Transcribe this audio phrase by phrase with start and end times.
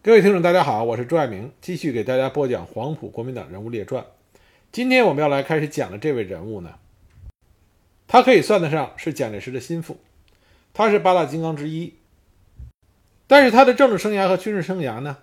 [0.00, 4.04] 各位听众，大家好，我是朱爱明，继续给大家播讲《黄埔国民党人物列传》。
[4.70, 6.76] 今天我们要来开始讲的这位人物呢，
[8.06, 9.98] 他可以算得上是蒋介石的心腹，
[10.72, 11.94] 他是八大金刚之一。
[13.26, 15.18] 但是他的政治生涯和军事生涯呢，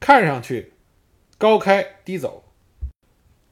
[0.00, 0.72] 看上去
[1.38, 2.42] 高开低走。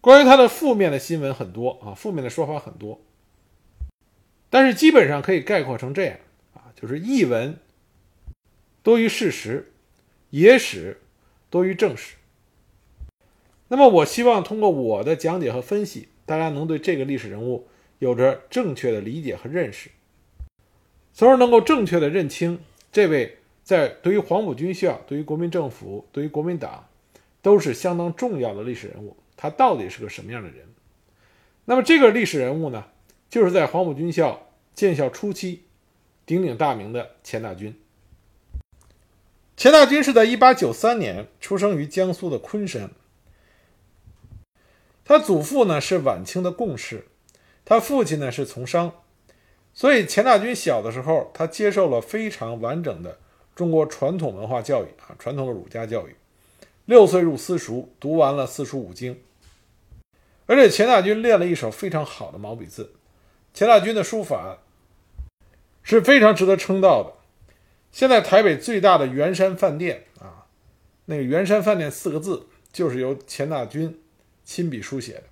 [0.01, 3.01] 关于他的负面的新闻很多啊，负面的说法很多，
[4.51, 6.19] 但是基本上可以概括成这样
[6.53, 7.61] 啊，就是译文
[8.83, 9.71] 多于事实。
[10.35, 11.01] 野史
[11.49, 12.17] 多于正史。
[13.69, 17.69] 那么，我希望通过我的讲解和分析，大家能对这个历史人物
[18.01, 19.91] 有着正确的理解和认识，
[21.13, 22.59] 从而能够正确的认清
[22.91, 26.89] 这位在对于黄埔军校、对于国民政府、对于国民党
[27.41, 30.67] 都是相当重要的历史人物，他到底是个什么样的人。
[31.67, 32.87] 那么，这个历史人物呢，
[33.31, 35.63] 就是在黄埔军校建校初期
[36.27, 37.77] 鼎鼎大名的钱大钧。
[39.65, 42.91] 钱大钧是在1893年出生于江苏的昆山。
[45.07, 47.07] 他祖父呢是晚清的贡士，
[47.65, 48.93] 他父亲呢是从商，
[49.73, 53.19] 所以钱大钧小的时候，他接受了非常完整的
[53.57, 56.15] 中国传统文化教育啊，传统的儒家教育。
[56.85, 59.19] 六岁入私塾，读完了四书五经，
[60.45, 62.93] 而且钱大钧练了一手非常好的毛笔字。
[63.55, 64.59] 钱大钧的书法
[65.83, 67.24] 是非常值得称道的。
[67.95, 70.47] 现在台北最大的圆山饭店啊，
[71.05, 74.01] 那个圆山饭店四个字就是由钱大钧
[74.45, 75.23] 亲笔书写的，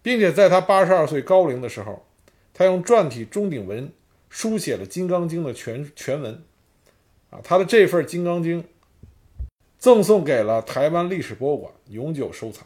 [0.00, 2.06] 并且在他八十二岁高龄的时候，
[2.54, 3.90] 他用篆体钟鼎文
[4.28, 6.44] 书写了《金刚经》的全全文，
[7.30, 8.62] 啊，他的这份《金刚经》
[9.76, 12.64] 赠送给了台湾历史博物馆，永久收藏。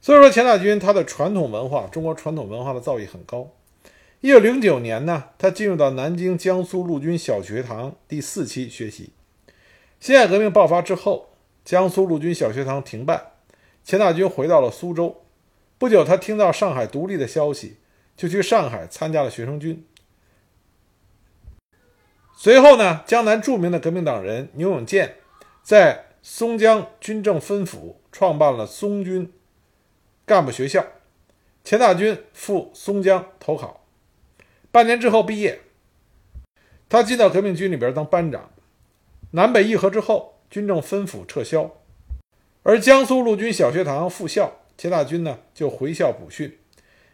[0.00, 3.48] 所以说，钱大钧他的传统文化，中国传统文化的造诣很高。
[4.22, 9.14] 一九零九年呢，他进入到南京江苏陆军小学堂第四期学习。
[9.98, 11.30] 辛亥革命爆发之后，
[11.64, 13.28] 江苏陆军小学堂停办，
[13.82, 15.22] 钱大钧回到了苏州。
[15.78, 17.78] 不久，他听到上海独立的消息，
[18.14, 19.86] 就去上海参加了学生军。
[22.36, 25.16] 随后呢，江南著名的革命党人牛永健
[25.62, 29.32] 在松江军政分府创办了松军
[30.26, 30.84] 干部学校，
[31.64, 33.79] 钱大钧赴松江投考。
[34.72, 35.60] 半年之后毕业，
[36.88, 38.50] 他进到革命军里边当班长。
[39.32, 41.76] 南北议和之后，军政分府撤销，
[42.62, 46.58] 而江苏陆军小学堂复校，钱大钧呢就回校补训。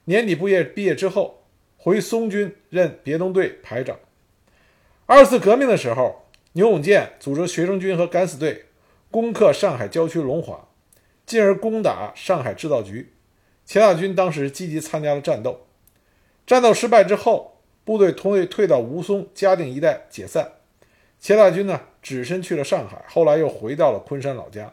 [0.04, 1.44] 年底毕业，毕业之后
[1.78, 3.98] 回松军任别动队排长。
[5.06, 8.66] 二次革命的时候，牛永健组织学生军和敢死队
[9.10, 10.68] 攻克上海郊区龙华，
[11.24, 13.14] 进而攻打上海制造局。
[13.64, 15.65] 钱大钧当时积极参加了战斗。
[16.46, 20.52] 战斗失败之后，部队同意退到吴淞、嘉定一带解散。
[21.18, 24.72] 钱大钧呢，只身去了上海，后来又回到了昆山老家。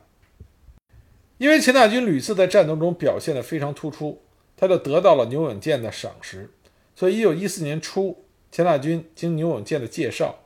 [1.40, 4.22] 因为钱大钧屡次在战斗中表现得非常突出，
[4.56, 6.52] 他就得到了牛永健的赏识。
[6.96, 10.44] 所以，一九一四年初，钱大钧经牛永健的介绍，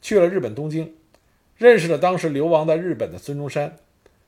[0.00, 0.94] 去了日本东京，
[1.56, 3.76] 认识了当时流亡在日本的孙中山，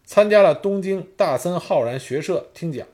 [0.04, 2.88] 参加了东京大森浩然学社听讲，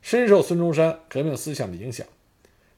[0.00, 2.06] 深受孙中山革命思想的影响。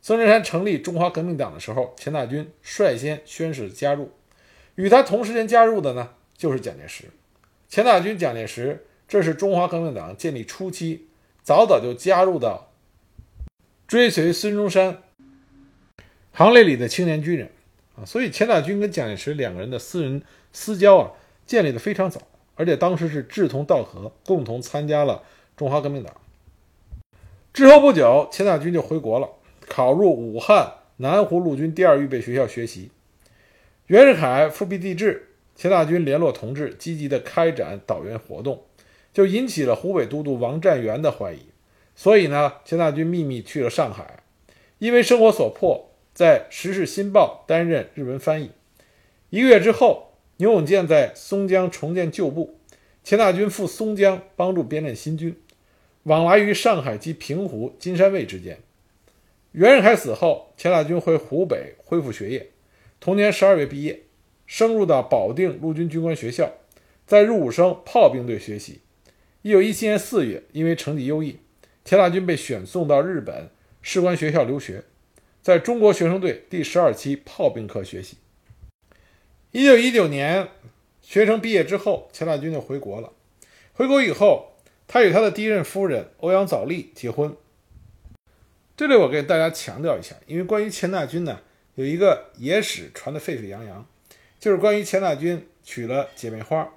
[0.09, 4.11] 孙中山成立中华革命党的时候，钱大钧率先宣誓加入。
[4.77, 7.11] 与他同时间加入的呢，就是蒋介石。
[7.69, 11.09] 钱大钧、蒋介石，这是中华革命党建立初期
[11.43, 12.73] 早早就加入到
[13.87, 15.03] 追随孙中山
[16.33, 17.51] 行列里的青年军人
[17.95, 18.01] 啊。
[18.07, 20.23] 所以，钱大钧跟蒋介石两个人的私人
[20.55, 21.13] 私交啊，
[21.45, 22.19] 建立的非常早，
[22.55, 25.23] 而且当时是志同道合，共同参加了
[25.55, 26.15] 中华革命党。
[27.53, 29.29] 之后不久，钱大钧就回国了。
[29.69, 32.91] 考入武汉南湖陆军第二预备学校学习。
[33.87, 38.65] 袁世凯复辟帝制，钱大钧联络同志，积极地开展导员活动，
[39.13, 41.47] 就引起了湖北都督王占元的怀疑。
[41.95, 44.23] 所以呢，钱大钧秘密去了上海，
[44.79, 48.51] 因为生活所迫，在《时事新报》担任日文翻译。
[49.31, 52.59] 一个月之后，牛永健在松江重建旧部，
[53.03, 55.37] 钱大钧赴松江帮助编练新军，
[56.05, 58.59] 往来于上海及平湖、金山卫之间。
[59.59, 62.51] 袁世凯死后，钱大钧回湖北恢复学业。
[63.01, 64.03] 同年十二月毕业，
[64.47, 66.53] 升入到保定陆军军官学校，
[67.09, 68.83] 在入伍生炮兵队学习。
[69.43, 71.41] 一九一七年四月，因为成绩优异，
[71.85, 73.51] 钱大钧被选送到日本
[73.83, 74.85] 士官学校留学，
[75.43, 78.19] 在中国学生队第十二期炮兵科学习。
[79.51, 80.47] 一九一九年，
[81.03, 83.13] 学成毕业之后，钱大钧就回国了。
[83.73, 84.53] 回国以后，
[84.87, 87.35] 他与他的第一任夫人欧阳早丽结婚。
[88.79, 91.41] 这里我给大家强调一下，因为关于钱大钧呢，
[91.75, 93.85] 有一个野史传得沸沸扬扬，
[94.39, 96.71] 就是关于钱大钧娶了姐妹花，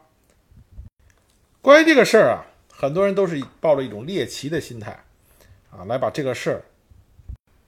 [1.61, 5.03] 关于这个事儿啊，很多人都是抱着一种猎奇的心态
[5.69, 6.63] 啊，来把这个事儿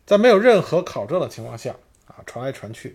[0.03, 1.75] 在没有任何考证的情况下
[2.07, 2.89] 啊传来传去。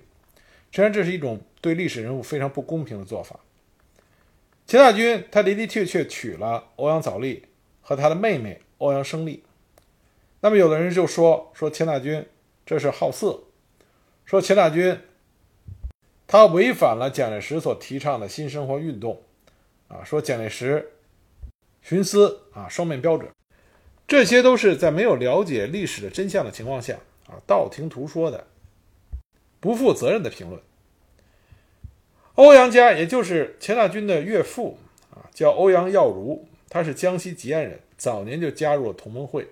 [0.73, 3.38] 实际上，这是一种对历史人物非常不公平的做法。
[4.67, 7.44] 钱大钧他的的确确娶了欧阳早丽
[7.81, 9.44] 和他的妹妹欧阳生丽。
[10.40, 12.25] 那么，有的人就说说钱大钧
[12.64, 13.43] 这是好色，
[14.25, 15.00] 说钱大钧
[16.26, 19.23] 他违反了蒋介石所提倡的新生活运动，
[19.88, 20.93] 啊，说蒋介石
[21.85, 23.31] 徇私啊，双面标准，
[24.06, 28.46] 这些都是在没有了解历史的真相的情况下啊，道听途说的，
[29.58, 30.61] 不负责任的评论。
[32.35, 34.79] 欧阳家，也就是钱大钧的岳父
[35.11, 39.49] 啊，叫欧阳耀如，他是江西吉安人，早年就加入了同盟会，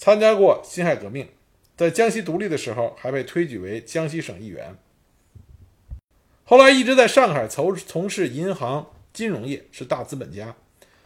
[0.00, 1.28] 参加过辛亥革命，
[1.76, 4.74] 在江西独立的时候还被推举为江西省议员。
[6.44, 10.56] 后来一直在上海从从事银行金融业，是大资本家。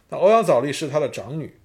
[0.07, 1.59] 那欧阳早丽是他的长女。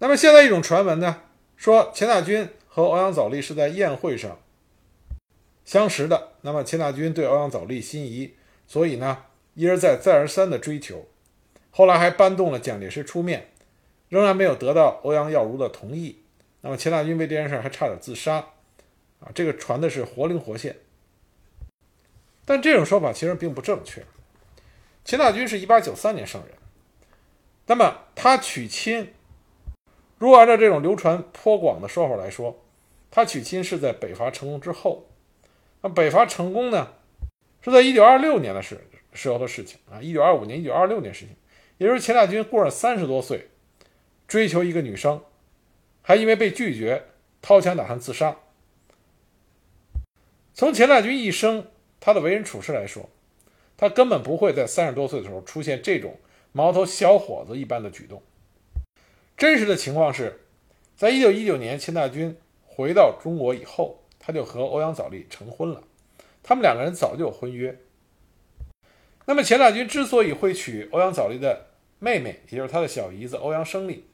[0.00, 1.22] 那么现在一种传闻呢，
[1.56, 4.40] 说钱大钧和欧阳早丽是在宴会上
[5.64, 6.32] 相识的。
[6.40, 8.34] 那么钱大钧对欧阳早丽心仪。
[8.66, 11.06] 所以呢，一而再、再而三的追求，
[11.70, 13.50] 后来还搬动了蒋介石出面，
[14.08, 16.22] 仍然没有得到欧阳耀如的同意。
[16.60, 18.36] 那么钱大钧为这件事还差点自杀，
[19.20, 20.76] 啊，这个传的是活灵活现。
[22.44, 24.04] 但这种说法其实并不正确。
[25.04, 26.54] 钱大钧是一八九三年生人，
[27.66, 29.12] 那么他娶亲，
[30.18, 32.62] 如果按照这种流传颇广的说法来说，
[33.10, 35.06] 他娶亲是在北伐成功之后。
[35.82, 36.92] 那北伐成功呢？
[37.62, 38.80] 是在一九二六年的事
[39.12, 41.34] 时候的事情啊，一九二五年、一九二六年事情，
[41.78, 43.48] 也就是钱大钧过了三十多岁，
[44.26, 45.22] 追求一个女生，
[46.02, 47.04] 还因为被拒绝，
[47.40, 48.36] 掏枪打算自杀。
[50.52, 51.66] 从钱大钧一生
[52.00, 53.08] 他的为人处事来说，
[53.76, 56.18] 他根本不会在三十多岁的时候出现这种
[56.52, 58.22] 毛头小伙子一般的举动。
[59.36, 60.40] 真实的情况是，
[60.96, 65.82] 在一九一九年钱大钧回到中国以后，他就和欧阳早丽成婚了。
[66.42, 67.78] 他们两个人早就有婚约。
[69.26, 71.66] 那么钱大钧之所以会娶欧阳早丽的
[71.98, 74.06] 妹妹，也就是他的小姨子欧阳生丽，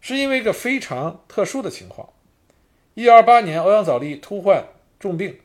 [0.00, 2.10] 是因为一个非常特殊的情况。
[2.94, 4.66] 一九二八年，欧阳早丽突患
[4.98, 5.38] 重病，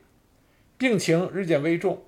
[0.78, 2.04] 病情日渐危重。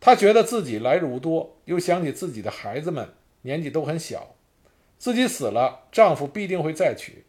[0.00, 3.08] 她觉得自己来日无多，又想起自己的孩子们
[3.42, 4.34] 年纪都很小，
[4.98, 7.24] 自己死了，丈夫必定会再娶，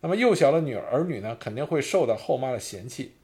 [0.00, 3.14] 那么幼小的女儿女呢，肯定会受到后妈的嫌弃。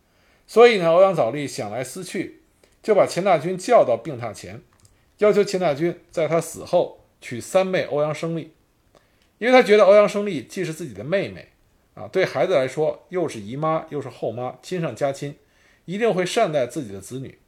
[0.46, 2.42] 所以呢，欧阳早丽想来思去，
[2.82, 4.62] 就把钱大军叫到病榻前，
[5.18, 8.52] 要求钱大军在他死后娶三妹欧阳生丽，
[9.38, 11.48] 因为他觉得欧阳生丽既是自己的妹妹，
[11.94, 15.36] 啊，对孩子来说又是姨妈又是后妈，亲上加亲，
[15.84, 17.38] 一定会善待自己的子女。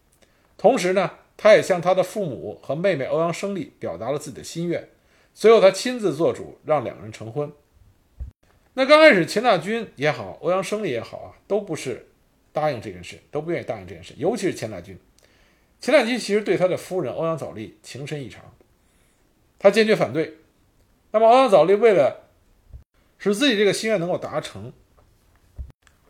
[0.56, 4.88] 同时呢，他也向他的父母和妹妹欧阳生丽表达了自己的心愿，
[5.34, 7.52] 最后他亲自做主，让两人成婚。
[8.74, 12.06] 那刚开始，钱大军也好，欧阳生丽也好啊，都不是。
[12.50, 14.98] 答应这件事都不愿意答应这件事，尤其是钱大军。
[15.80, 18.42] 钱大军其实对他的夫人欧阳早丽情深意长，
[19.60, 20.38] 他坚决反对。
[21.10, 22.28] 那么欧阳早丽为了
[23.18, 24.72] 使自己这个心愿能够达成，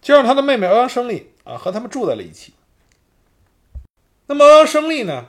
[0.01, 2.55] 就让他的妹妹欧阳生丽啊和他们住在了一起。
[4.27, 5.29] 那么欧阳生丽呢，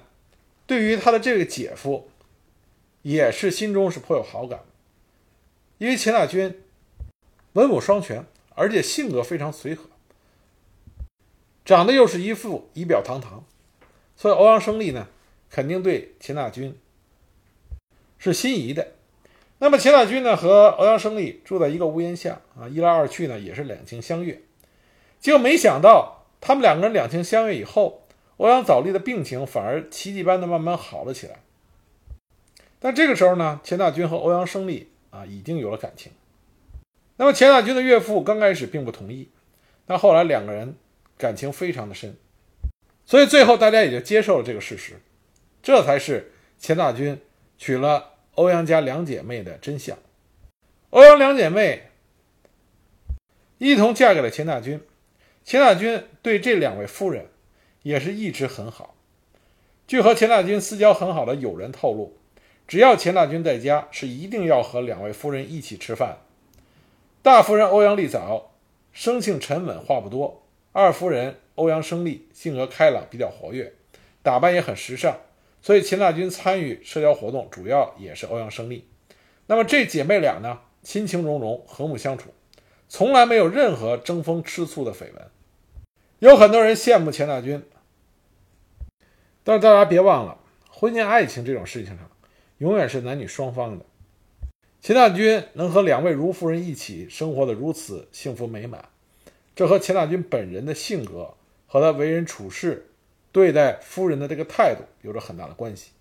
[0.66, 2.10] 对于他的这个姐夫
[3.04, 4.61] 也是心中是颇有好感，
[5.78, 6.61] 因为钱大军
[7.54, 9.85] 文武双全，而且性格非常随和。
[11.64, 13.45] 长得又是一副仪表堂堂，
[14.16, 15.07] 所以欧阳生丽呢，
[15.49, 16.76] 肯定对钱大军
[18.18, 18.95] 是心仪的。
[19.59, 24.42] 那么钱大钧呢和欧阳生丽住在一个屋檐下啊，一来二去呢也是两情相悦。
[25.19, 28.04] 结果没想到他们两个人两情相悦以后，
[28.37, 31.39] 欧阳早丽的病情反而奇迹般的慢慢好了起来。
[32.80, 36.11] 但这个时候呢，钱大钧和欧阳生丽啊已经有了感情。
[37.18, 39.30] 那么钱大钧的岳父刚开始并不同意，
[39.85, 40.75] 但后来两个人。
[41.18, 42.16] 感情非常的深，
[43.06, 45.01] 所以最后大家也就接受了这个事实，
[45.61, 47.19] 这才是钱大钧
[47.57, 49.98] 娶了欧阳家两姐妹的真相。
[50.92, 51.90] 欧阳两姐妹
[53.58, 54.80] 一同嫁给了钱大钧，
[55.44, 57.26] 钱大钧对这两位夫人
[57.84, 58.96] 也是一直很好。
[59.86, 62.16] 据和钱大钧私交很好的友人透露，
[62.66, 66.19] 只要钱大钧在家，是一定要和两位夫人一起吃饭。
[67.22, 68.54] 大夫人欧阳丽早
[68.94, 70.46] 生性沉稳，话不多。
[70.72, 73.74] 二夫人欧阳生丽性格开朗，比较活跃，
[74.24, 75.18] 打扮也很时尚，
[75.61, 78.87] 所以钱大钧参与社交活动主要也是欧阳胜利。
[79.47, 82.33] 那么这姐妹俩呢，亲情融融，和睦相处，
[82.87, 85.28] 从来没有任何争风吃醋的绯闻。
[86.19, 87.63] 有很多人羡慕钱大钧，
[89.44, 90.37] 但是大家别忘了，
[90.69, 92.09] 婚姻爱情这种事情上，
[92.57, 93.85] 永远是男女双方的。
[94.81, 98.89] 钱大钧能和两位如夫人一起生活的如此幸福美满，
[99.56, 101.33] 这和钱大钧本人的性格
[101.68, 102.89] 和他为人处事、
[103.31, 105.92] 对待夫人的这个态度有着很大的关系。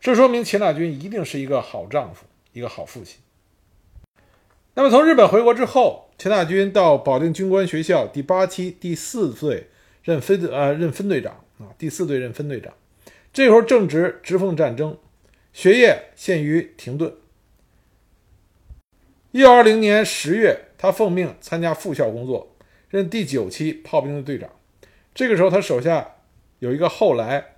[0.00, 3.20] 这说明钱大钧一定是一个好丈夫，一个好父亲。
[4.74, 9.68] 那么从日本回国之后，钱大钧到保定军官学校第八期第四队
[10.02, 12.74] 任分呃任分队长啊，第四队任分队长。
[13.32, 14.98] 这时候正值直奉战争，
[15.52, 17.14] 学业陷于停顿。
[19.30, 22.54] 一九二零年十月，他奉命参加副校工作，
[22.88, 24.50] 任第九期炮兵队队长。
[25.14, 26.13] 这个时候，他手下
[26.64, 27.56] 有一个后来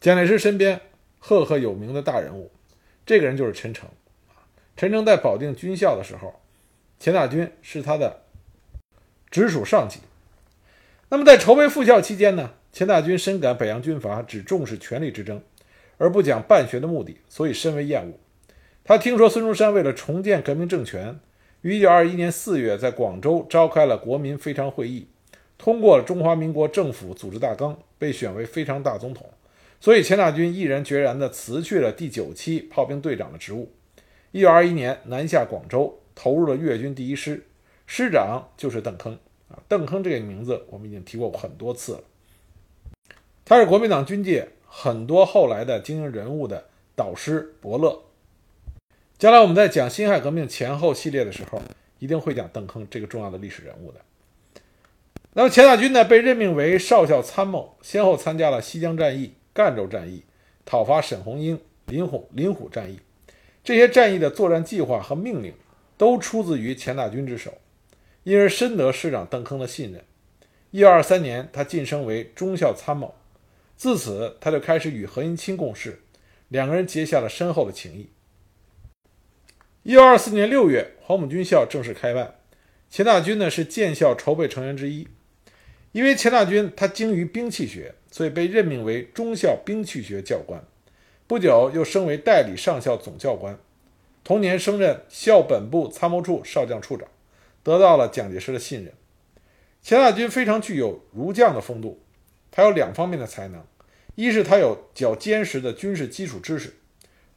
[0.00, 0.80] 蒋介石身边
[1.18, 2.52] 赫赫有名的大人物，
[3.04, 3.88] 这个人就是陈诚。
[4.76, 6.40] 陈诚在保定军校的时候，
[7.00, 8.22] 钱大钧是他的
[9.28, 9.98] 直属上级。
[11.08, 15.42] 那么在筹备复校期间呢，钱大钧深感北洋军阀只重视权力之争，
[15.98, 18.12] 而不讲办学的目的，所以深为厌恶。
[18.84, 21.18] 他听说孙中山为了重建革命政权，
[21.62, 25.08] 于1921年4月在广州召开了国民非常会议，
[25.58, 29.30] 通过了中华民国政府组织大纲，被选为非常大总统。
[29.80, 33.70] 所以钱大钧毅然决然地辞去了第九期炮兵队长的职务。
[34.32, 37.46] 1921年南下广州，投入了粤军第一师，
[37.86, 39.12] 师长就是邓铿
[39.48, 39.62] 啊。
[39.68, 42.00] 邓铿这个名字我们已经提过很多次了，
[43.44, 46.64] 他是国民党军界很多后来的精英人物的
[46.96, 48.02] 导师伯乐。
[49.18, 51.62] 将来我们在讲辛亥革命前后系列的时候，
[52.00, 54.00] 一定会讲邓铿这个重要的历史人物的。
[55.34, 60.24] 那么钱大钧呢，被任命为少校参谋，先后参加了西江战役、赣州战役、
[60.66, 63.00] 讨伐沈鸿英、林虎林虎战役。
[63.64, 65.54] 这些战役的作战计划和命令
[65.96, 67.58] 都出自于钱大钧之手，
[68.24, 70.04] 因而深得师长邓铿的信任。
[70.70, 73.14] 一二三年，他晋升为中校参谋，
[73.74, 76.02] 自此他就开始与何应钦共事，
[76.48, 78.10] 两个人结下了深厚的情谊。
[79.82, 82.34] 一二四年六月，黄埔军校正式开办。
[82.90, 85.08] 钱大钧呢是建校筹备成员之一。
[85.92, 90.62] 因为钱大钧他精于兵器学，所以被任命为中校兵器学教官。
[91.26, 93.58] 不久又升为代理上校总教官。
[94.24, 97.08] 同年升任校本部参谋处少将处长，
[97.62, 98.92] 得到了蒋介石的信任。
[99.82, 102.00] 钱大钧非常具有儒将的风度，
[102.50, 103.64] 他有两方面的才能：
[104.14, 106.74] 一是他有较坚实的军事基础知识，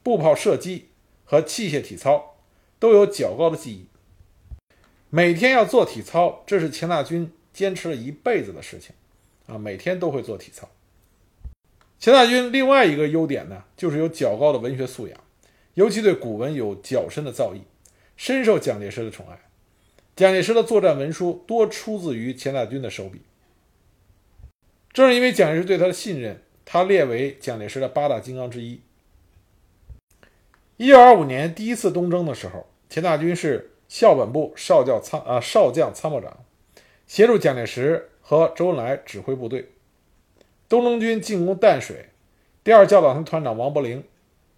[0.02, 0.88] 步炮射击
[1.24, 2.32] 和器械体操。
[2.78, 3.86] 都有较高的技艺，
[5.08, 8.94] 每天要做体操，这是钱大钧坚持了一辈子的事情
[9.46, 9.56] 啊！
[9.56, 10.68] 每天都会做体操。
[11.98, 15.18] 钱大钧另外一个优点呢，就是有较高的文学素养，
[15.72, 17.62] 尤其对古文有较深的造诣，
[18.14, 19.40] 深受蒋介石的宠爱。
[20.14, 23.22] 蒋介石的作战文书多出自于钱大钧的手笔。
[24.92, 28.82] 正是因为蒋介石对他的信任，他列为蒋介石的八大金刚之一。
[30.76, 36.44] 一九二五年第一次东征的时候，钱大钧是校本部少教参啊少将参谋长，
[37.06, 39.70] 协助蒋介石和周恩来指挥部队。
[40.68, 42.08] 东征军进攻淡水，
[42.64, 44.02] 第二教导团团长王伯龄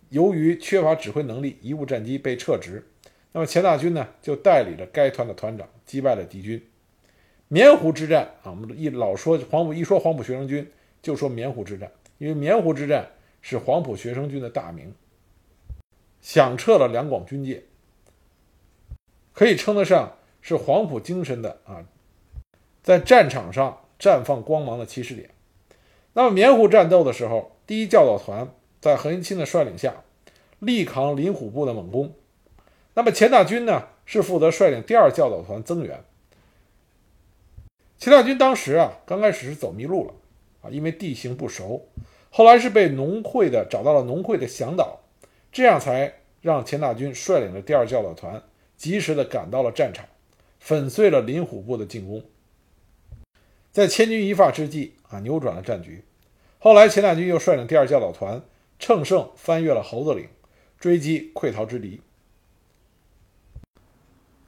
[0.08, 2.86] 由于缺乏指挥能力，贻误战机被撤职。
[3.32, 6.66] 那么钱大钧呢，就代理了该团的团长，击败了敌军。
[7.48, 10.70] 棉湖之战啊，我们一老说黄埔，一说黄埔学生军
[11.02, 13.10] 就说棉湖之战，因为棉湖之战
[13.42, 14.94] 是黄埔学生军的大名。
[16.22, 17.62] 响彻了两广军界，
[19.34, 21.84] 可以称得上是黄埔精神的啊，
[22.88, 25.28] 在战场上绽放光芒的起始点。
[26.14, 28.49] 那么棉湖战斗的时候，第一教导团
[28.80, 30.04] 在何应钦的率领下，
[30.59, 32.14] 力抗林虎部的猛攻。
[32.95, 36.02] 那么钱大钧呢，是负责率领第二教导团增援。
[37.99, 40.14] 钱大钧当时啊，刚开始是走迷路了
[40.62, 41.88] 啊，因为地形不熟，
[42.30, 45.00] 后来是被农会的找到了农会的向导。
[45.52, 48.42] 这样才让钱大钧率领的第二教导团
[48.78, 50.07] 及时的赶到了战场，
[50.59, 52.23] 粉碎了林虎部的进攻，
[53.72, 56.04] 在千钧一发之际啊，扭转了战局。
[56.58, 58.42] 后来钱大钧又率领第二教导团
[58.78, 60.28] 乘胜翻越了猴子岭，
[60.78, 62.00] 追击溃逃之敌。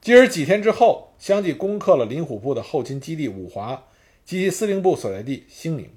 [0.01, 3.87] 继而几天之后，相继攻克了林虎部的后勤基地五华
[4.25, 5.89] 及其司令部所在地兴宁。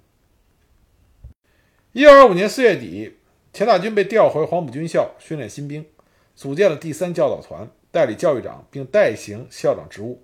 [1.93, 3.17] 一九二五年四月底。
[3.55, 5.87] 钱大钧被调回黄埔军校训练新兵，
[6.35, 10.24] 组建了第三教导团，代理教育长，并代行校长职务。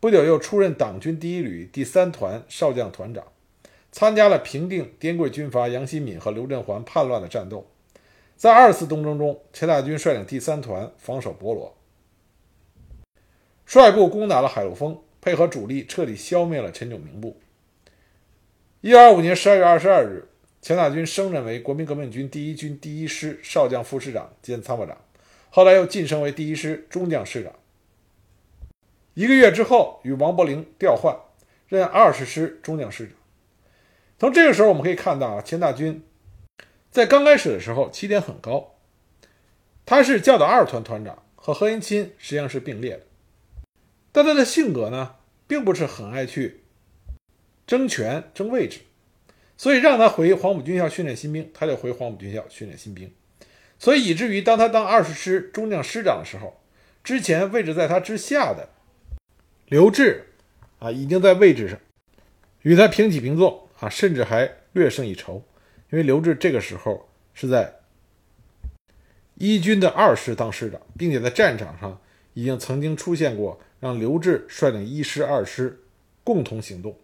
[0.00, 3.22] 不久又出任党军第一旅第三团少将团长，
[3.92, 7.66] 参加了平定滇桂军阀杨新敏和刘振环叛乱的战斗。
[8.34, 11.76] 在二次东征中，钱大钧率领第三团防守博罗，
[13.66, 17.38] 率部攻打了海陆丰，配合主力彻底消灭了陈炯明部。
[18.80, 20.26] 一九二五年十二月二十二日。
[20.62, 24.94] 钱大钧升任为国民革命军第一军第一师少将副师长兼参谋长，
[25.48, 27.52] 后来又晋升为第一师中将师长。
[29.20, 31.14] 一个月之后，与王伯龄调换，
[31.68, 33.14] 任二十师中将师长。
[34.18, 36.02] 从这个时候我们可以看到啊，钱大钧
[36.90, 38.76] 在刚开始的时候起点很高，
[39.84, 43.02] 他是教导二团团长，和何应钦实际上是并列的。
[44.10, 46.62] 但他的性格呢，并不是很爱去
[47.66, 48.80] 争权争位置。
[49.58, 53.12] 所以让他回黄埔军校训练新兵，他就回黄埔军校训练新兵。
[53.78, 56.58] 所以以至于当他当二十师中将师长的时候，
[57.04, 58.70] 之前位置在他之下的
[59.70, 60.24] 刘志
[60.80, 61.78] 啊，已经在位置上
[62.62, 65.42] 与他平起平坐啊，甚至还略胜一筹。
[65.90, 67.72] 因为刘志这个时候是在
[69.36, 71.98] 一军的二师当师长，并且在战场上
[72.34, 75.80] 已经曾经出现过让刘志率领一师、二师
[76.24, 76.94] 共同行动。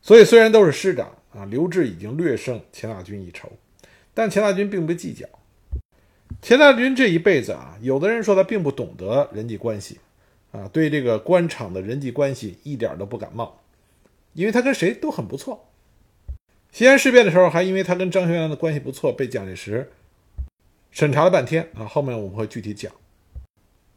[0.00, 1.14] 所以虽然都是师长。
[1.34, 3.50] 啊，刘志已经略胜钱大钧一筹，
[4.14, 5.26] 但钱大钧并不计较。
[6.40, 9.98] 钱大钧这一辈子啊，有的人说他并不懂得人际关系，
[10.54, 13.60] 啊，对这个官场的人际关系一点都不感冒，
[14.34, 15.68] 因为他跟谁都很不错。
[16.70, 19.90] 西安事变的时候，还因为他跟张学良的关系不错，被蒋介石
[20.92, 21.84] 审查了半天啊。
[21.84, 22.92] 后面我们会具体讲。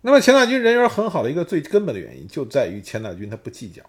[0.01, 3.83] 那么钱大钧人缘很好的一个最根本的原因，就在于钱大钧他不计较。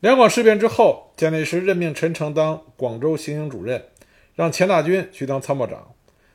[0.00, 3.86] 两广事变之后，蒋介石任命陈诚当广州行营主任，
[4.34, 5.94] 让钱大钧去当参谋长。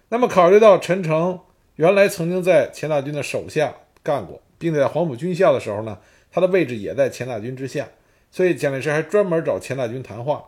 [0.10, 1.40] 那么，考虑到陈诚
[1.76, 6.00] 原来曾经在钱大钧的手下干过，并且在黄埔军校的时候呢，
[6.32, 7.90] 他的位置也在钱大钧之下，
[8.32, 10.46] 所以蒋介石还专门找钱大钧谈话，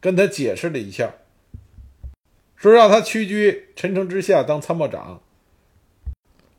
[0.00, 1.14] 跟他解释了一下，
[2.56, 5.22] 说让他屈居陈诚之下当参谋长，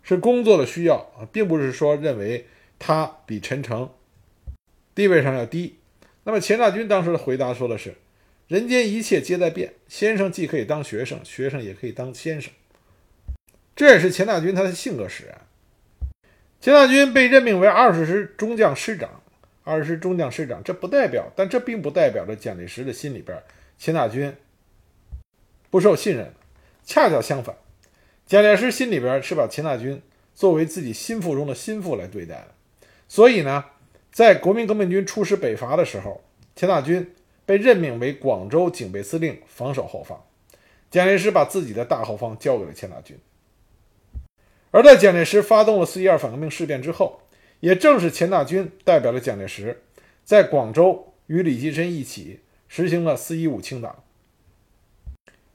[0.01, 2.47] 是工作的需要啊，并不是说认为
[2.77, 3.89] 他比陈诚
[4.93, 5.77] 地位上要低。
[6.25, 7.95] 那么钱大钧当时的回答说的是
[8.47, 12.51] ：“人间一切皆在变，先生既可以当学生，学生也可以当先生。”
[13.75, 15.42] 这也是钱大钧他的性格使然。
[16.63, 19.21] 钱大钧被任命为二十师中将师长，
[19.65, 23.37] 二十师中将师长，这不代表，但这并不代表着蒋介石的心里边
[23.77, 24.33] 钱大钧
[25.69, 26.33] 不受信任。
[26.85, 27.53] 恰恰相反，
[28.25, 30.01] 蒋介石心里边是把钱大钧
[30.33, 32.47] 作为自己心腹中的心腹来对待的。
[33.09, 33.65] 所以呢。
[34.13, 36.21] 在国民革命军出师北伐的时候，
[36.55, 37.13] 钱大钧
[37.47, 40.23] 被任命为广州警备司令，防守后方。
[40.91, 43.17] 蒋介石把自己的大后方交给了钱大钧。
[44.73, 47.21] 而在蒋介石发动了四一二反革命事变之后，
[47.59, 49.83] 也正是钱大钧代表了蒋介石，
[50.23, 54.03] 在广州与李济深一起实行了四一五清党。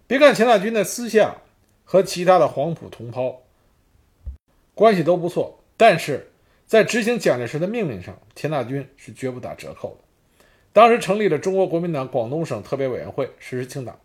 [0.07, 1.38] 别看钱大钧的私下
[1.85, 3.42] 和其他的黄埔同胞
[4.74, 6.31] 关系都不错，但是。
[6.68, 10.04] 在执行蒋介石的命令上，钱大钧是绝不打折扣的。
[10.70, 13.98] 当时成立了中国国民党广东省特别委员会，实施清党。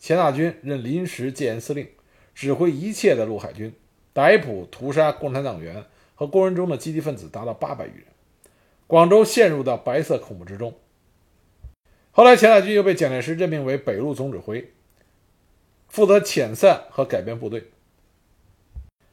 [0.00, 1.88] 钱大钧任临时戒严司令，
[2.34, 3.72] 指挥一切的陆海军，
[4.18, 5.84] 逮捕屠杀共产党员
[6.16, 8.06] 和工人中的积极分子达到八百余人。
[8.88, 10.74] 广州陷入到白色恐怖之中。
[12.10, 14.72] 后来，钱大钧又被蒋介石任命为北路总指挥，
[15.86, 17.70] 负责遣散和改编部队。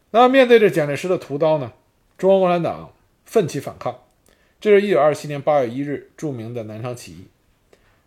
[0.09, 1.73] 那，面对着蒋介石的屠刀呢？
[2.17, 2.91] 中国共产党。
[3.25, 4.03] 奋起反抗，
[4.59, 7.27] 这是一九二七年八月一日著名的南昌起义。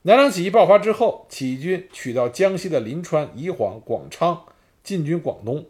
[0.02, 4.44] 南昌起义爆发之后，起义军取到江西的临川、宜黄、广昌，
[4.82, 5.66] 进军广东。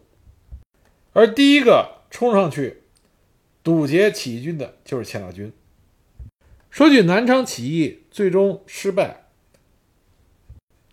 [1.19, 2.83] 而第一个冲上去
[3.61, 5.51] 堵截起义军的就是钱大钧。
[6.69, 9.25] 说句南昌起义最终失败，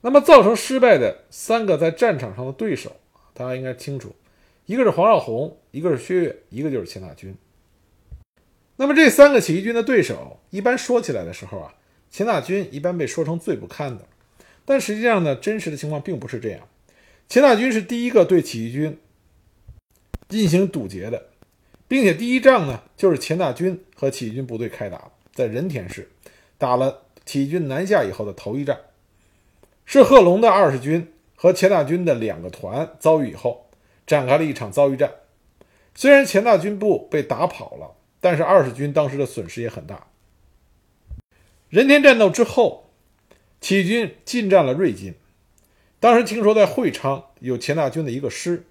[0.00, 2.96] 那么造成失败的三个在战场上的对手，
[3.34, 4.16] 大家应该清楚，
[4.64, 7.36] 一个是黄绍竑，一个是薛岳，一个就是钱大钧。
[8.78, 11.74] 那么这三个起义军的对手，一般说起来的时候啊，
[12.10, 14.04] 钱大钧一般被说成最不堪的。
[14.64, 16.66] 但实际上呢，真实的情况并不是这样。
[17.28, 18.98] 钱大钧是第一个对起义军
[20.28, 21.26] 进行堵截的，
[21.88, 26.10] 并且第一仗呢，就是钱大钧和起义军部队开打，在仁田市
[26.58, 28.78] 打了起义军南下以后的头一战，
[29.84, 33.70] 是贺龙的二十军和钱大钧的两个团遭遇以后，
[34.06, 35.12] 展开了一场遭遇战。
[35.94, 37.92] 虽然钱大军部被打跑了。
[38.18, 40.08] 但是二十军当时的损失也很大。
[41.68, 42.90] 仁田战斗之后，
[43.60, 45.14] 起义军进占了瑞金。
[46.00, 48.64] 当时听说在会昌有钱大军的一个师，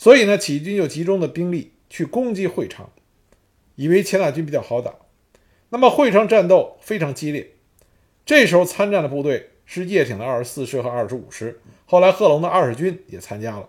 [0.00, 2.90] 所以呢，起义军就集中的兵力去攻击会昌，
[3.74, 4.94] 以为钱大钧比较好打。
[5.68, 7.50] 那么会昌战斗非常激烈，
[8.24, 13.68] 这时候参战的部队是叶挺的二十四师和二十五师，后来贺龙的二十军也参加了。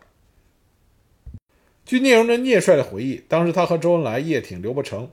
[1.84, 5.12] 据聂荣臻聂帅的回忆，当时他和周恩来、叶挺、刘伯承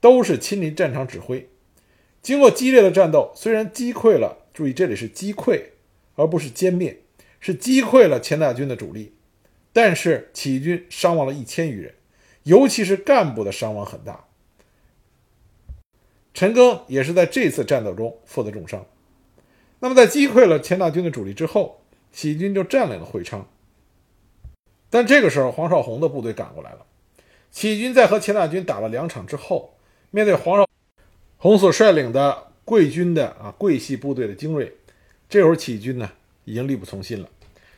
[0.00, 1.46] 都是亲临战场指挥。
[2.22, 5.60] 经过激烈的战斗，虽然击溃了，注意这里是击溃
[6.14, 7.02] 而不是歼灭，
[7.38, 9.12] 是击溃了钱大军的主力。
[9.74, 11.94] 但是起义军伤亡了一千余人，
[12.44, 14.24] 尤其是干部的伤亡很大。
[16.32, 18.86] 陈赓也是在这次战斗中负的重伤。
[19.80, 21.80] 那么，在击溃了钱大军的主力之后，
[22.12, 23.46] 起义军就占领了会昌。
[24.88, 26.86] 但这个时候，黄绍竑的部队赶过来了。
[27.50, 29.76] 起义军在和钱大军打了两场之后，
[30.12, 30.68] 面对黄绍
[31.40, 34.72] 竑所率领的桂军的啊桂系部队的精锐，
[35.28, 36.12] 这会儿起义军呢
[36.44, 37.28] 已经力不从心了。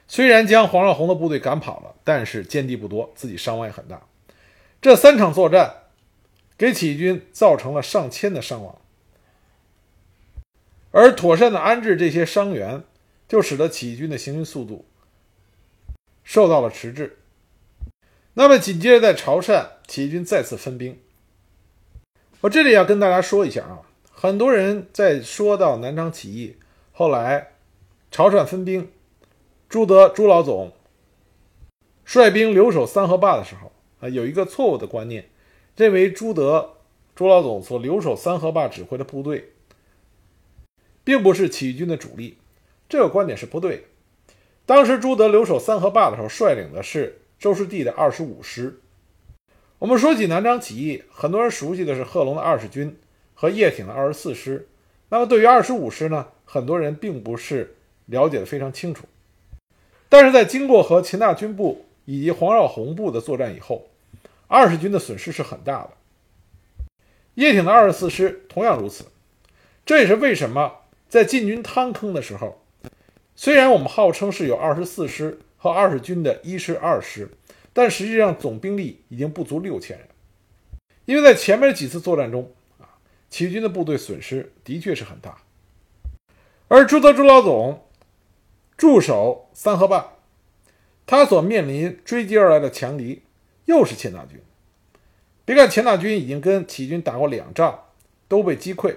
[0.09, 4.03] 虽然将黄绍竑的部队赶跑了，但是歼敌不多，自己伤亡也很大。
[4.81, 5.75] 这三场作战
[6.57, 8.79] 给起义军造成了上千的伤亡，
[10.93, 12.85] 而妥善的安置这些伤员，
[13.27, 14.85] 就使得起义军的行军速度
[16.23, 17.19] 受到了迟滞。
[18.35, 21.01] 那么紧接着在潮汕，起义军再次分兵。
[22.43, 23.81] 我这里要跟大家说一下啊，
[24.13, 26.57] 很多人在说到南昌起义
[26.93, 27.49] 后来
[28.13, 28.93] 潮汕分兵。
[29.69, 30.73] 朱德朱老总
[32.05, 35.29] 率兵留守三河坝的时候啊，有一个错误的观念，
[35.77, 36.75] 认为朱德
[37.17, 39.53] 朱老总所留守三河坝指挥的部队，
[41.03, 42.39] 并不是起义军的主力，
[42.89, 43.83] 这个观点是不对的。
[44.65, 48.81] 当时朱德留守三河坝的时候，率领的是周士第的二十五师。
[49.81, 52.97] 我们说起南昌起义，很多人熟悉的是贺龙的二十军
[53.35, 54.69] 和叶挺的二十四师，
[55.09, 57.77] 那么对于二十五师呢，很多人并不是
[58.07, 59.07] 了解的非常清楚。
[60.17, 63.87] 但是在经过和秦大军部以及黄绍竑部的作战以后，
[64.49, 65.91] 二十军的损失是很大的。
[67.35, 69.05] 叶挺的二十四师同样如此。
[69.85, 70.73] 这也是为什么
[71.07, 72.63] 在进军汤坑的时候，
[73.35, 77.29] 虽然我们号称是有二十四师和二十军的一师、二师，
[77.75, 80.09] 但实际上总兵力已经不足六千人。
[81.05, 82.51] 因为在前面几次作战中
[82.81, 82.89] 啊，
[83.29, 85.37] 起义军的部队损失的确是很大。
[86.69, 87.83] 而朱德朱老总。
[88.77, 90.13] 驻守三河坝，
[91.07, 93.23] 他所面临追击而来的强敌
[93.65, 94.39] 又是钱大军。
[95.47, 97.85] 别看钱大军已经跟起义军打过两仗，
[98.29, 98.95] 都被击溃，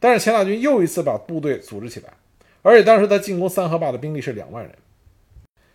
[0.00, 2.14] 但是钱大军又一次把部队组织起来，
[2.62, 4.74] 而且当时他进攻三河坝的兵力是两万人。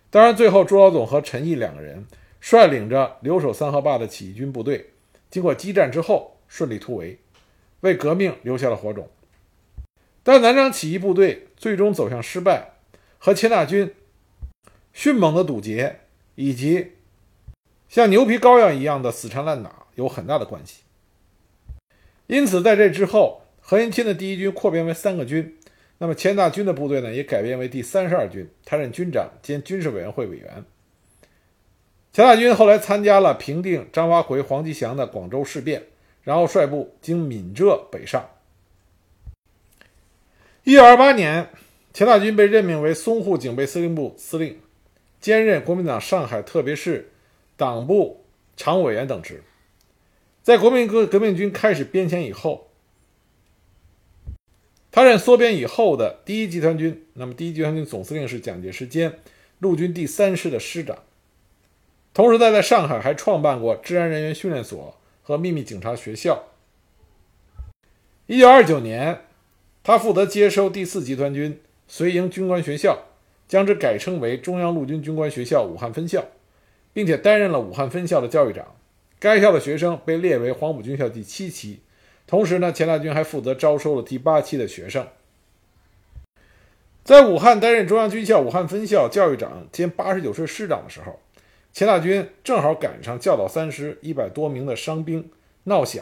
[0.09, 2.07] 当然，最后朱老总和陈毅两个人
[2.39, 4.91] 率领着留守三河坝的起义军部队，
[5.29, 7.19] 经过激战之后顺利突围，
[7.81, 9.07] 为革命留下了火种。
[10.23, 12.72] 但南昌起义部队最终走向失败。
[13.25, 13.95] 和钱大军
[14.91, 16.01] 迅猛的堵截，
[16.35, 16.91] 以及
[17.87, 20.81] 像牛皮膏药一样的死缠烂打有很大的关系。
[22.27, 25.57] 因此，在这之后，何应钦的第一军扩编为三个军，
[25.99, 30.65] 那么钱大军的部队呢，也改编为第三十二军，担任军长兼军事委员会委员。
[32.11, 35.83] 钱大军后来参加了平定张发奎、黄吉祥的广州事变，
[36.23, 38.29] 然后率部经闽浙北上。
[40.65, 41.47] 一九二八年。
[41.93, 44.59] 钱大军被任命为淞沪警备司令部司令，
[45.21, 47.11] 兼任国民党上海特别市
[47.55, 48.25] 党部
[48.57, 49.43] 常委员等职。
[50.41, 52.71] 在国民革革命军开始编遣以后，
[54.91, 57.05] 他任缩编以后的第一集团军。
[57.13, 59.19] 那么，第一集团军总司令是蒋介石兼
[59.59, 60.97] 陆军第三师的师长。
[62.11, 66.45] 同时，他在上海还创办过治安人员训练所和秘密警察学校。
[68.25, 69.21] 一九二九年，
[69.83, 71.59] 他负责接收第四集团军。
[71.87, 72.99] 随营军官学校
[73.47, 76.25] 将之改称为中央陆军军官学校武汉分校，
[76.91, 78.75] 并且担任了武汉分校的教育长。
[79.19, 81.81] 该校的学生被列为黄埔军校第七期。
[82.25, 85.07] 同时呢，钱大军还负责招收了第八期的学生。
[87.03, 91.19] 在武汉担任中央军校武汉分校教育长兼八十九师师长的时候，
[91.73, 95.29] 钱大军正好赶上教导三师一百多名的伤兵
[95.65, 96.01] 闹饷，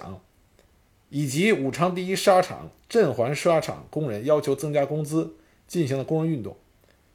[1.09, 5.35] 以及武昌第一纱厂镇环纱厂工人要求增加工资。
[5.71, 6.57] 进行了工人运动，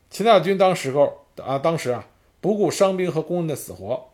[0.09, 2.09] 钱大军当时候啊，当时啊
[2.41, 4.09] 不顾伤兵和工人的死活，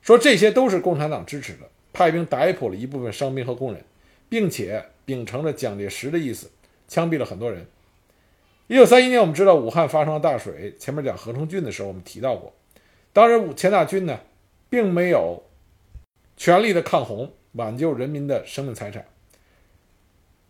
[0.00, 3.84] 说这些都是共产党支持的，派兵逮捕了一部分伤兵和工人，
[4.30, 6.50] 并且秉承着蒋介石的意思，
[6.88, 7.66] 枪毙了很多人。
[8.68, 12.54] 一九三一年，我们知道武汉发生了大水，前面讲何成郡的时候，我们提到过，
[13.12, 14.18] 当时钱大军呢，
[14.70, 15.42] 并没有
[16.38, 19.04] 全力的抗洪，挽救人民的生命财产。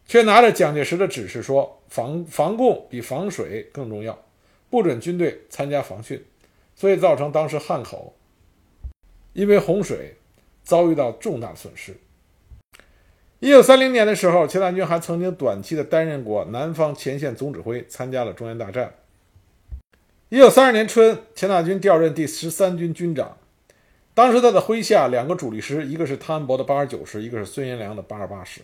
[0.09, 4.18] 却拿着蒋介石的指示说，防防共比防水更重要，
[4.71, 6.23] 不准军队参加防汛，
[6.75, 8.16] 所以造成当时汉口
[9.35, 10.16] 因为洪水
[10.64, 11.94] 遭遇到重大损失。
[13.40, 18.94] 一九三零年的时候，钱大钧还曾经短期的担任过南方前线总指挥，参加了中原大战。
[20.31, 23.37] 一九三二年春，钱大钧调任第十三军军长，
[24.14, 28.62] 当时他的麾下两个主力师，一个是汤恩伯的八十九师，一个是孙元良的八十八师。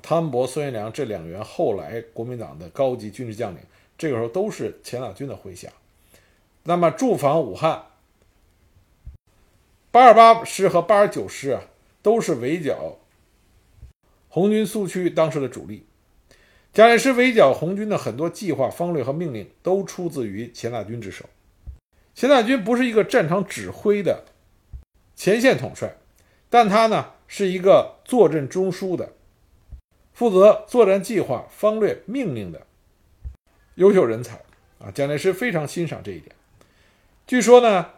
[0.00, 3.60] 汤恩伯、孙元良这两员后来国民党的高级军事将领，
[3.98, 5.68] 这个时候都是钱大军的麾下。
[6.64, 7.86] 那么驻防武汉
[9.90, 11.62] 八二八师和八二九师啊，
[12.00, 12.98] 都是围剿
[14.28, 15.84] 红军苏区当时的主力。
[16.72, 21.26] 蒋介石围剿红军的很多计划、方略和命令都出自于钱大军之手。
[22.14, 24.24] 钱大军不是一个战场指挥的
[25.14, 25.96] 前线统帅，
[26.48, 29.12] 但他呢是一个坐镇中枢的、
[30.12, 32.66] 负责作战计划、方略、命令的
[33.76, 34.36] 优秀人才
[34.78, 34.90] 啊！
[34.92, 36.34] 蒋介石非常欣赏这一点。
[37.26, 37.90] 据说呢，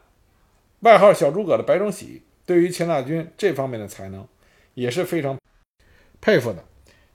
[0.80, 4.26] 外号“小诸葛”的白崇禧对于钱大军这方面的才能
[4.74, 5.38] 也是非常
[6.20, 6.64] 佩服的。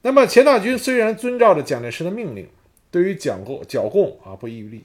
[0.02, 2.48] 那么钱大军虽然遵照着蒋介石的命令，
[2.90, 4.84] 对于蒋共剿共啊不遗余力，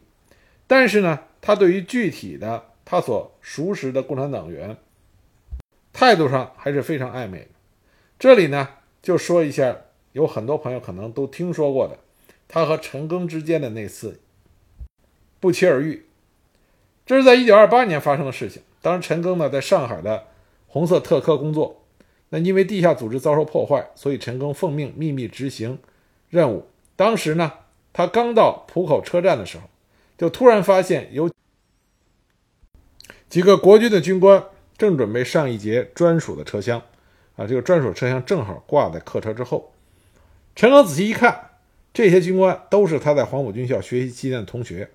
[0.67, 4.77] 但是呢，他对于具体的他所熟识的共产党员
[5.91, 7.47] 态度上还是非常暧昧的。
[8.19, 8.69] 这里呢，
[9.01, 9.75] 就说一下，
[10.15, 11.99] 有很多朋友可能都听说过的，
[12.47, 14.21] 他和陈赓之间的那次
[15.41, 16.05] 不期而遇。
[17.05, 18.63] 这是在一九二八年发生的事情。
[18.81, 20.27] 当时陈赓呢在上海的
[20.67, 21.81] 红色特科工作。
[22.29, 25.79] 那因为地下组织遭受破坏，所以陈赓奉命秘密执行
[26.29, 26.65] 任务。
[26.95, 27.51] 当时呢，
[27.91, 29.65] 他刚到浦口车站的时候，
[30.17, 31.29] 就突然发现有
[33.27, 34.41] 几个国军的军官
[34.77, 36.81] 正准备上一节专属的车厢。
[37.35, 39.73] 啊，这个专属车厢正好挂在客车之后。
[40.55, 41.49] 陈赓仔细一看，
[41.93, 44.89] 这些军官都是他在黄埔军校学习期间的同学，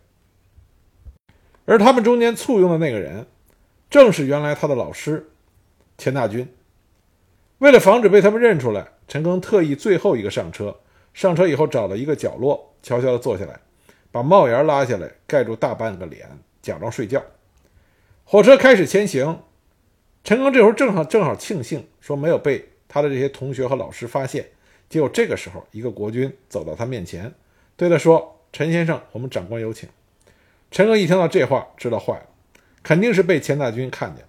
[1.66, 3.26] 而他们中间簇拥的那个人，
[3.90, 5.30] 正是原来他的老师
[5.98, 6.48] 钱大军。
[7.58, 10.80] 为了防止被他们认出来，陈赓特意最后一个上车。
[11.12, 13.60] 上车以后，找了一个角落，悄悄地坐下来，
[14.10, 16.26] 把帽檐拉下来，盖住大半个脸，
[16.62, 17.22] 假装睡觉。
[18.24, 19.42] 火车开始前行，
[20.24, 24.48] 陈赓这时候正好正好庆幸，说没有被他的这些同学和老师发现。
[24.90, 27.32] 结果这个时候，一个国军走到他面前，
[27.76, 29.88] 对他说：“陈先生，我们长官有请。”
[30.70, 32.26] 陈赓一听到这话，知道坏了，
[32.82, 34.24] 肯定是被钱大军看见，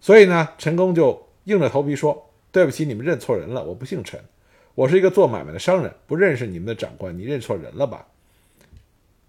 [0.00, 2.28] 所以呢，陈赓就硬着头皮说。
[2.50, 3.64] 对不起，你们认错人了。
[3.64, 4.22] 我不姓陈，
[4.74, 7.18] 我是一个做买卖的商人，不认识你们的长官。
[7.18, 8.08] 你认错人了吧？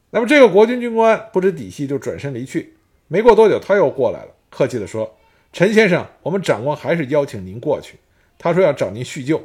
[0.09, 2.73] 那么这个国军军官不知底细，就转身离去。
[3.07, 5.15] 没过多久，他又过来了，客气地说
[5.53, 7.97] ：“陈先生，我们长官还是邀请您过去。
[8.37, 9.41] 他说要找您叙旧。”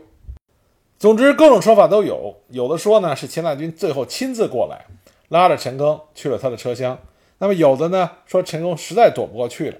[0.98, 2.36] 总之，各种说法都有。
[2.48, 4.86] 有的说呢是钱大军最后亲自过来，
[5.28, 6.98] 拉着陈赓去了他的车厢。
[7.38, 9.78] 那么有的呢说陈赓实在躲不过去了，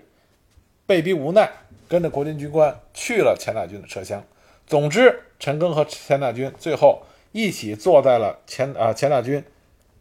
[0.87, 1.50] 被逼无奈。
[1.88, 4.22] 跟着国军军官去了钱大军的车厢。
[4.66, 7.02] 总之，陈赓和钱大军最后
[7.33, 9.42] 一起坐在了钱啊钱大军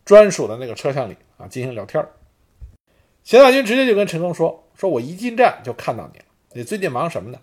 [0.04, 2.06] 专属的那个车厢里啊进行聊天。
[3.24, 7.40] 钱大军直接就跟陈赓说：“说我一进站就看到你了，你最近忙什么呢？”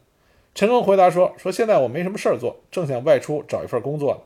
[0.54, 4.20] 陈赓回答说：“说现在我没什么事儿做，正想外出找一份工作呢。”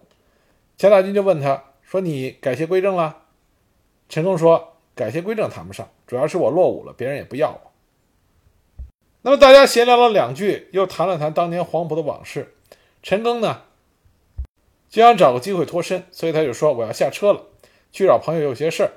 [0.76, 3.22] 钱大军就问他说：“你改邪归正了？”
[4.10, 7.72] 陈赓说：“改邪归正谈不上，主要是我落伍了，别人也不要我。”
[9.22, 12.54] 那么大家闲聊了两句，又谈了谈当年黄埔的往事。
[13.02, 13.62] 陈赓呢，
[14.90, 17.42] 就想找个机会脱身，所以他就说：“我要下车了，
[17.90, 18.92] 去找朋友有些事儿。”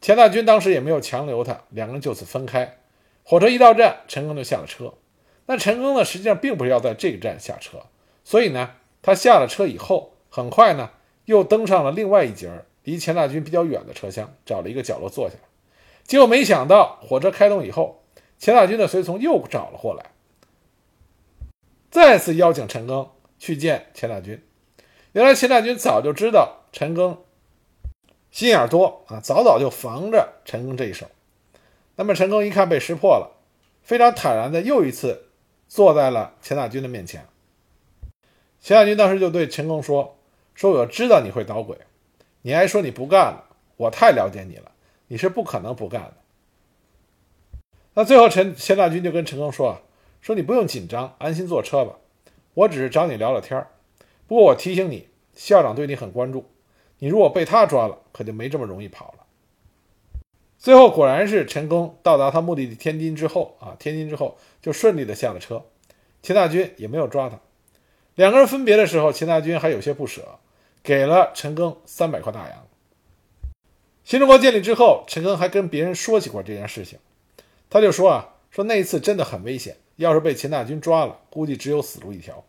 [0.00, 2.78] 钱大军当时也没有强留他，两个人就此分开。
[3.22, 4.94] 火车一到站，陈赓就下了车。
[5.50, 7.78] 那陈赓呢，实际上并不是要在这个站下车，
[8.22, 8.70] 所以呢，
[9.02, 10.90] 他下了车以后，很快呢，
[11.24, 12.48] 又登上了另外一节
[12.84, 15.34] 离钱大军比较远的车厢，找了一个角落坐下。
[16.04, 18.04] 结果没想到，火车开动以后。
[18.38, 20.12] 钱大军的随从又找了过来，
[21.90, 23.08] 再次邀请陈赓
[23.40, 24.40] 去见钱大军。
[25.14, 27.18] 原来钱大军早就知道陈赓
[28.30, 31.06] 心眼多啊，早早就防着陈赓这一手。
[31.96, 33.36] 那么陈赓一看被识破了，
[33.82, 35.26] 非常坦然的又一次
[35.70, 37.24] 坐在了钱大军的面前。
[38.60, 40.16] 钱大军当时就对陈赓说
[40.52, 41.78] ：“说我知道你会捣鬼，
[42.42, 43.44] 你还说你不干了，
[43.76, 44.72] 我太了解你了，
[45.06, 46.14] 你是不可能不干的。”
[47.94, 49.80] 那最后，陈钱大军就跟陈赓说：“啊，
[50.20, 51.94] 说你不用紧张，安心坐车吧。
[52.54, 53.64] 我只是找你聊聊天
[54.26, 56.50] 不过我提醒你，校长对你很关注，
[56.98, 59.19] 你如果被他抓了，可就没这么容易跑了。”
[60.60, 65.64] 最后果然是陈赓到达他目的地天津之后啊，天津之后就顺利的下了车，
[66.22, 67.40] 秦大军也没有抓他。
[68.14, 70.38] 两个人分别的时候，秦大军还有些不舍，
[70.82, 72.66] 给了陈赓三百块大洋。
[74.04, 76.98] 新中国建立之后，陈赓还跟别人说起过这件事情。
[77.70, 82.44] 他就说啊，说那一次真的很危险，要是被秦大军抓了，估计只有死路一条。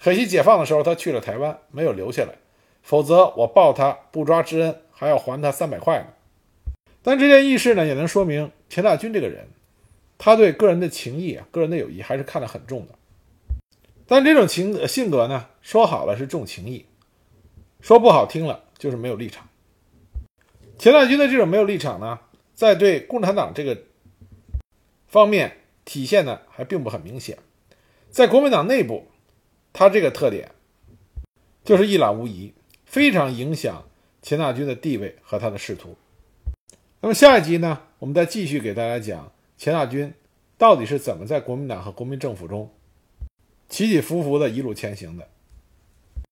[0.00, 2.34] 可惜解放的时候他去了台湾，没有留下来，
[2.80, 6.06] 否则我报他不抓之恩，还要还他三百块呢。
[7.02, 9.48] 但这件轶事呢，也能说明钱大军这个人，
[10.18, 12.94] 他对个人的情谊啊，个人的友谊还是看得很重的。
[14.06, 16.84] 但这种情性格呢，说好了是重情义，
[17.80, 19.48] 说不好听了就是没有立场。
[20.78, 22.18] 钱大钧的这种没有立场呢，
[22.54, 23.78] 在对共产党这个
[25.06, 27.38] 方面体现的还并不很明显。
[28.10, 29.06] 在国民党内部，
[29.72, 30.50] 他这个特点
[31.64, 32.52] 就是一览无遗，
[32.84, 33.84] 非常影响
[34.20, 35.96] 钱大钧的地位和他的仕途。
[37.02, 40.12] 那么下一集呢，我们再继续给大家讲钱大钧
[40.58, 42.70] 到底是怎么在国民党和国民政府中
[43.70, 45.26] 起起伏伏的一路前行的。